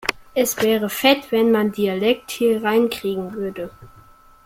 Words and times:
Es 0.33 0.57
wäre 0.59 0.89
fett, 0.89 1.31
wenn 1.31 1.51
man 1.51 1.71
Dialekt 1.73 2.31
hier 2.31 2.63
reinkriegen 2.63 3.33
würde. 3.35 3.69